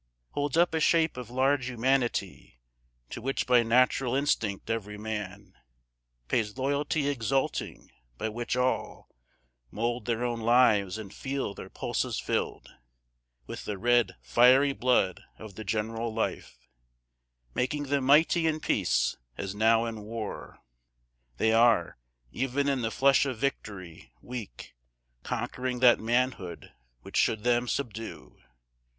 [0.31, 2.59] Holds up a shape of large Humanity
[3.11, 5.53] To which by natural instinct every man
[6.27, 9.09] Pays loyalty exulting, by which all
[9.69, 12.67] Mould their own lives, and feel their pulses filled
[13.45, 16.57] With the red fiery blood of the general life,
[17.53, 20.63] Making them mighty in peace, as now in war
[21.37, 21.99] They are,
[22.31, 24.73] even in the flush of victory, weak,
[25.21, 26.71] Conquering that manhood
[27.01, 28.39] which should them subdue.